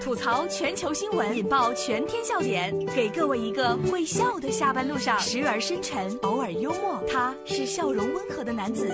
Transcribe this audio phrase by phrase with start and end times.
[0.00, 7.02] 吐槽全球新闻，引爆全天笑点，给各位一个会笑的下班路上，时而深沉，偶尔幽默。
[7.10, 8.88] 他是笑容温和的男子，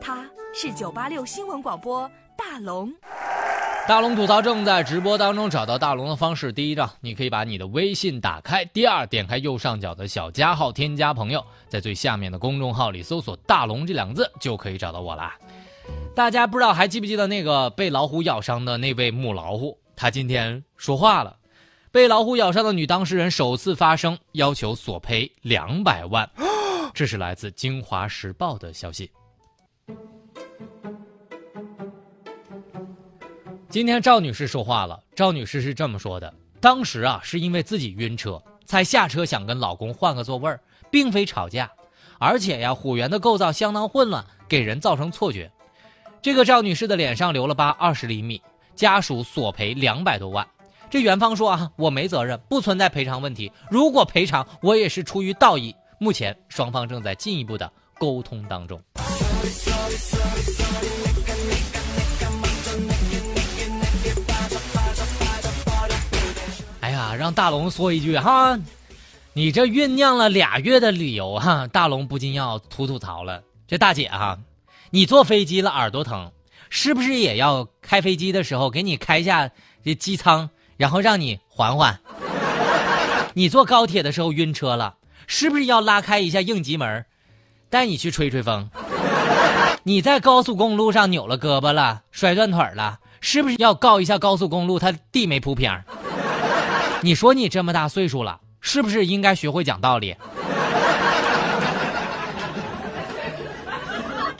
[0.00, 0.24] 他
[0.54, 2.92] 是九八六新闻广播大龙。
[3.88, 15.36] 大龙吐槽正在直播当中，找到大龙的方式：第一张，你可以把你的微信打开；第二，点开右上角的小加号，添加朋友，在最下面的公众号里搜索“大龙”这两个字，就可以找到我啦。
[16.14, 19.78] 大家不知道还记不记得那个被老虎咬伤的那位母老虎？
[19.96, 21.34] 他今天说话了，
[21.90, 26.28] 被老虎咬伤的女当事人首次发声，要求索赔两百万。
[26.92, 29.10] 这是来自《京华时报》的消息。
[33.70, 41.70] 今天赵女士说话了，赵女士是这么说的：当时啊，是因为自己晕车，才下车想跟老公换个座位儿，并非吵架。
[42.18, 45.50] 而且呀，虎园的构造相当混乱，给人造成错觉。
[46.20, 48.42] 这个赵女士的脸上留了疤二十厘米。
[48.76, 50.46] 家属索赔两百多万，
[50.90, 53.50] 这元芳说啊，我没责任，不存在赔偿问题。
[53.70, 55.74] 如果赔偿，我也是出于道义。
[55.98, 58.78] 目前双方正在进一步的沟通当中。
[66.80, 68.58] 哎呀，让大龙说一句哈，
[69.32, 73.42] 你这酝酿了俩月的理由哈，大龙不禁要吐吐槽了。
[73.66, 74.38] 这大姐哈，
[74.90, 76.30] 你坐飞机了耳朵疼。
[76.70, 79.50] 是不是也要开飞机的时候给你开下
[79.84, 81.98] 这机舱，然后让你缓缓？
[83.34, 84.94] 你坐高铁的时候晕车了，
[85.26, 87.04] 是不是要拉开一下应急门，
[87.68, 88.68] 带你去吹吹风？
[89.82, 95.70] 你在高速公路上扭了胳膊了，摔断腿了，是不是要告一下高速公路，他地没铺平？
[97.02, 100.16] 你说你这么大岁数了，是不是应该学会讲道理？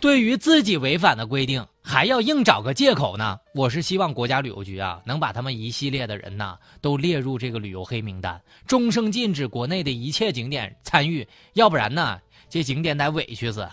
[0.00, 1.64] 对于自己违反的规定，
[1.96, 3.40] 还要硬找个借口呢？
[3.54, 13.66] 我是希望国家旅游局啊，能把他们一系列的人呐，都列入这个旅游黑名单，终生禁止国内的一切景点参与，要不然呢，这景点得委屈死。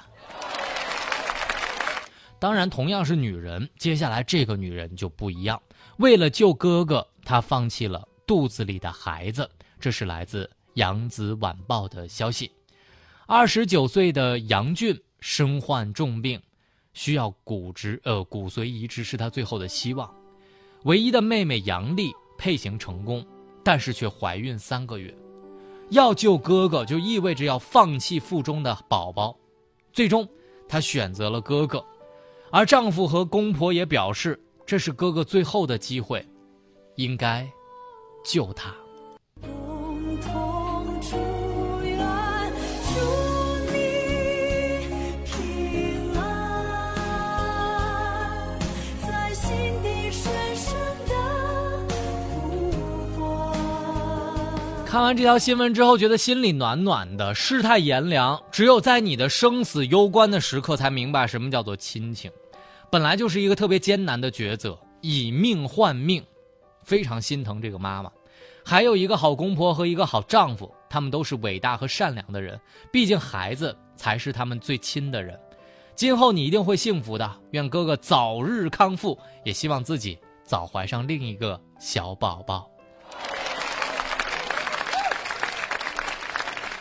[2.39, 5.61] 当然，同样是女人，接下来这个女人就不一样，
[5.97, 9.49] 为了救哥哥，她放弃了肚子里的孩子。
[9.81, 10.45] 这是来自
[10.75, 12.49] 《扬子晚报》的消息。
[13.27, 14.97] 二十九岁的杨俊。
[15.25, 16.37] 身患重病，
[16.93, 20.13] 需要骨植呃骨髓移植是他最后的希望。
[20.83, 23.25] 唯一的妹妹杨丽配型成功，
[23.63, 25.15] 但是却怀孕三个月。
[25.89, 29.37] 要救哥哥，就意味着要放弃腹中的宝宝。
[29.91, 30.27] 最终，
[30.67, 31.85] 她选择了哥哥，
[32.51, 36.25] 而丈夫和公婆也表示，这是哥哥最后的机会，
[36.95, 37.47] 应该
[38.25, 38.73] 救他。
[54.93, 57.33] 看完这条新闻之后，觉得心里暖暖的。
[57.33, 62.31] 世态炎凉，只有在你的生死攸关的时刻，才明白什么叫做亲情。
[62.91, 66.23] 本来就是一个特别艰难的抉择，以命换命，
[66.83, 68.11] 非常心疼这个妈妈。
[68.63, 72.61] 还有一个好公婆和一个好丈夫，他们都是伟大和善良的人。
[72.91, 75.35] 毕竟孩子才是他们最亲的人。
[75.95, 77.35] 今后你一定会幸福的。
[77.49, 82.69] 愿哥哥早日康复，也希望自己早怀上另一个小宝宝。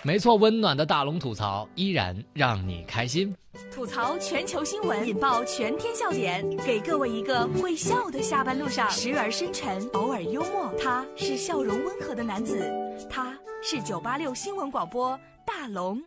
[0.05, 3.33] 没错，温暖的大龙吐槽依然让你开心。
[3.73, 10.73] 吐槽全球新闻，引爆全天笑点，给各位一个会笑的下班路上，时而深沉，偶尔幽默。
[10.77, 12.69] 他是笑容温和的男子，
[13.09, 13.33] 他
[13.63, 16.03] 是九八六新闻广播大龙。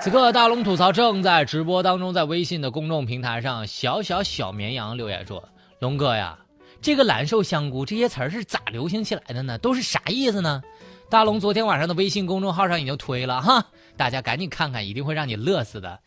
[0.00, 5.42] 此刻，大龙吐槽正在直播当中，在微信的公众平台上，小小小绵羊留言说
[5.80, 6.38] ：“龙哥呀，
[6.84, 9.56] 这个蓝瘦香菇这些词儿是咋流行起来的呢？
[9.56, 10.62] 都是啥意思呢？”
[11.08, 13.64] 大龙昨天晚上的微信公众号上已经推了哈，
[13.96, 15.98] 大家赶紧看看，一定会让你乐死的。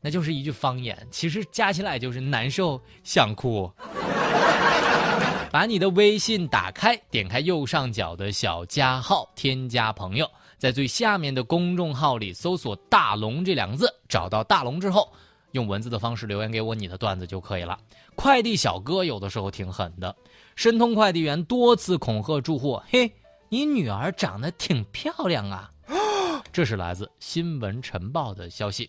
[0.00, 3.70] 那就是一句方言，其实加起来就是难受想哭。
[5.52, 10.26] 把你的微信打开，点开右上角的小加号，添加朋友，
[10.56, 15.12] 在最下面的公众号里搜索“大龙”这两个字，找到大龙之后，
[15.52, 17.78] 用文字的方式留言给我你的段子就可以了。
[18.14, 20.14] 快递小哥有的时候挺狠的，
[20.56, 23.12] 申通快递员多次恐吓住户，嘿。
[23.48, 25.70] 你女儿长得挺漂亮啊！
[26.50, 28.88] 这是来自《新闻晨报》的消息。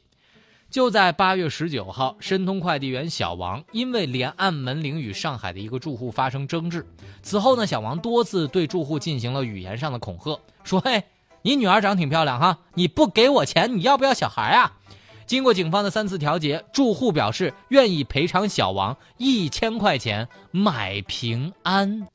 [0.69, 6.87] 就在八月十九号，申通快递员小王因为连按门铃与上海的一个住户发生争执，
[7.21, 11.03] 此后呢，小王多次对住户进行了语言上的恐吓，说：“嘿，
[11.41, 14.77] 你女儿长挺漂亮哈，你不给我钱，你要不要小孩啊？”
[15.25, 22.07] 经过警方的三次调解，住户表示愿意赔偿小王一千块钱买平安。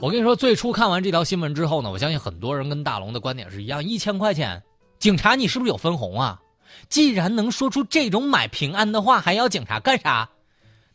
[0.00, 4.62] 我跟你说，最初看完这条新闻之后呢，我相信很多人跟大龙的观点是一样，一千块钱，
[5.00, 6.40] 警察你是不是有分红啊？
[6.88, 10.28] 既然能说出这种买平安的话，还要警察干啥？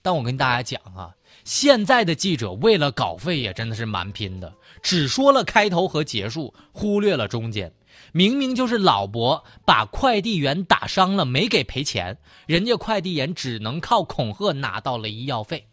[0.04, 4.54] 但我跟大家讲啊，现在的记者为了稿费也真的是蛮拼的，
[4.84, 7.74] 只说了开头和结束，忽略了中间。
[8.12, 12.16] 明明就是老伯把快递员打伤了，没给赔钱，
[12.46, 15.66] 人家快递员只能靠恐吓拿到了医药费。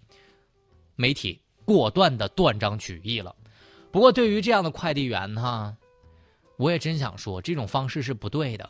[0.96, 1.38] 媒体。
[1.62, 3.32] 果断的断章取义了，
[3.92, 5.72] 不过对于这样的快递员哈，
[6.56, 8.68] 我也真想说这种方式是不对的，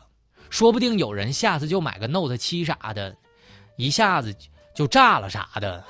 [0.51, 3.17] 说不定有人下次就买个 Note 七啥的，
[3.75, 4.35] 一下子
[4.73, 5.83] 就炸了啥的。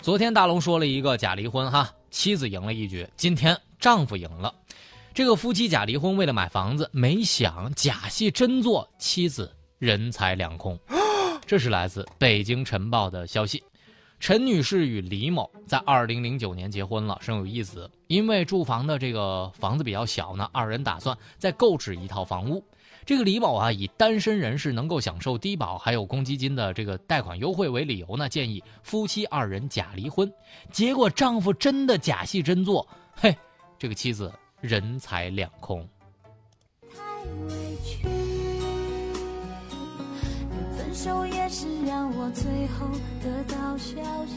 [0.00, 4.54] 昨天大龙说了一个假离婚哈，妻子赢了一局，今天丈夫赢了，
[5.12, 10.78] 这个夫妻假离婚为了买房子，没想假戏真做，妻子人财两空。
[11.46, 13.62] 这是来自《北京晨报》的消息，
[14.18, 17.90] 陈女士与李某在二零零九年结婚了，生有一子。
[18.06, 22.64] 因为住房的这个房子比较小呢，二人打算再购置一套房屋。
[23.08, 30.30] 这个李某啊，以单身人士能够享受低保还有公积金的这个贷款优惠为理由呢，建议夫妻二人假离婚。
[30.70, 33.34] 结果丈夫真的假戏真做，嘿，
[33.78, 35.88] 这个妻子人财两空。
[40.76, 42.90] 分手也是让我最后
[43.22, 43.96] 得到消
[44.26, 44.34] 息，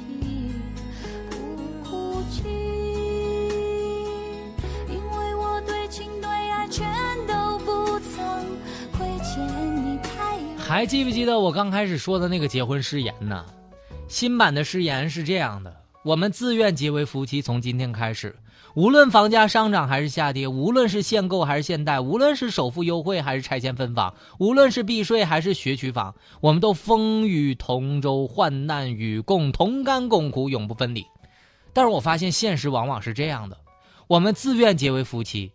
[10.71, 13.45] 还记不记得我刚开始说的那个结婚誓言呢？
[14.07, 18.33] 新版的誓言是这样的：我们自愿结为夫妻，从今天开始。
[18.73, 31.05] 无论房价上涨还是下跌，无论是限购还是限贷，无论是首付优惠还是拆迁分房，无论是避税还是学区房，我们都风雨同舟，患难与共，同甘共苦，永不分离。
[31.73, 33.57] 但是我发现现实往往是这样的：
[34.07, 35.51] 我们自愿结为夫妻，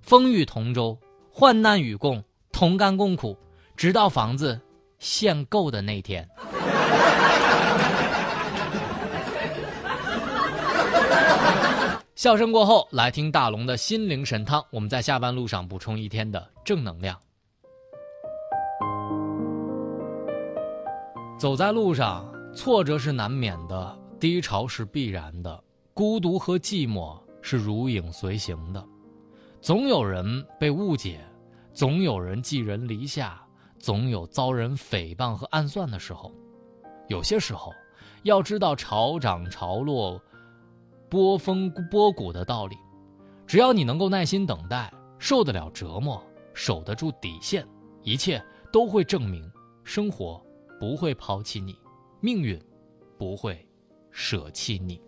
[0.00, 0.96] 风雨同舟，
[1.32, 2.22] 患难与共，
[2.52, 3.36] 同甘共苦，
[3.76, 4.60] 直到房子
[4.98, 6.28] 限购的那天。
[12.14, 14.64] 笑声过后，来听大龙的心灵神汤。
[14.70, 17.18] 我们在下班路上补充一天的正能量。
[21.36, 25.62] 走在路上，挫折是难免的，低潮是必然的，
[25.92, 28.82] 孤独和寂寞是如影随形的。
[29.60, 31.20] 总有人被误解，
[31.74, 33.43] 总有人寄人篱下，
[33.84, 36.32] 总有遭人诽谤和暗算的时候。
[37.06, 37.70] 有些时候，
[38.22, 40.18] 要知道潮涨潮落。
[41.10, 42.74] 波峰波谷的道理，
[43.46, 47.68] 只要你能够耐心等待，受得了折磨，守得住底线，
[48.02, 48.42] 一切
[48.72, 49.52] 都会证明，
[49.84, 50.42] 生活
[50.80, 51.78] 不会抛弃你，
[52.20, 52.58] 命运
[53.18, 53.68] 不会
[54.10, 54.98] 舍弃你。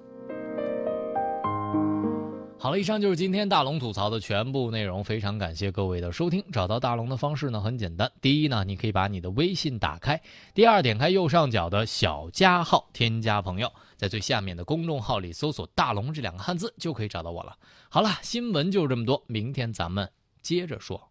[2.66, 5.04] 好了，以上就是今天大龙吐槽的全部内容。
[5.04, 6.42] 非常感谢各位的收听。
[6.50, 10.16] 找到大龙的方式呢很简单，第一呢，你可以把你的微信打开；
[10.52, 17.56] 第二，点开右上角的小加号，添加朋友，在最下面的公众号里搜索“大龙”这两个汉字，就可以找到我了。
[17.88, 20.10] 好了，新闻就这么多，明天咱们
[20.42, 21.08] 接着说。